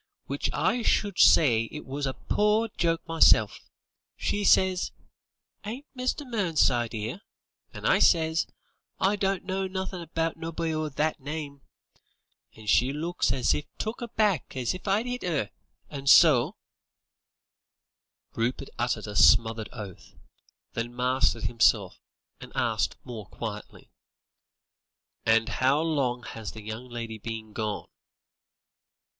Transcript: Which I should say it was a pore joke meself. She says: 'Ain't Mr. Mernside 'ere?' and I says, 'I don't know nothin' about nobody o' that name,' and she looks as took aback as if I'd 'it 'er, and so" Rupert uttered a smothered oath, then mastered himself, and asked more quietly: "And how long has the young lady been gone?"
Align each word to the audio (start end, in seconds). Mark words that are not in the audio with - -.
Which 0.25 0.49
I 0.51 0.81
should 0.81 1.19
say 1.19 1.65
it 1.65 1.85
was 1.85 2.07
a 2.07 2.15
pore 2.15 2.69
joke 2.75 3.07
meself. 3.07 3.59
She 4.17 4.43
says: 4.43 4.91
'Ain't 5.63 5.85
Mr. 5.95 6.25
Mernside 6.27 6.95
'ere?' 6.95 7.21
and 7.71 7.85
I 7.85 7.99
says, 7.99 8.47
'I 8.99 9.17
don't 9.17 9.43
know 9.43 9.67
nothin' 9.67 10.01
about 10.01 10.37
nobody 10.37 10.73
o' 10.73 10.89
that 10.89 11.19
name,' 11.19 11.61
and 12.55 12.67
she 12.67 12.91
looks 12.91 13.31
as 13.31 13.55
took 13.77 14.01
aback 14.01 14.55
as 14.57 14.73
if 14.73 14.87
I'd 14.87 15.05
'it 15.05 15.23
'er, 15.23 15.51
and 15.87 16.09
so" 16.09 16.55
Rupert 18.33 18.69
uttered 18.79 19.05
a 19.05 19.15
smothered 19.15 19.69
oath, 19.71 20.15
then 20.73 20.95
mastered 20.95 21.43
himself, 21.43 21.99
and 22.39 22.51
asked 22.55 22.97
more 23.03 23.27
quietly: 23.27 23.91
"And 25.27 25.47
how 25.47 25.79
long 25.79 26.23
has 26.23 26.53
the 26.53 26.63
young 26.63 26.89
lady 26.89 27.19
been 27.19 27.53
gone?" 27.53 27.85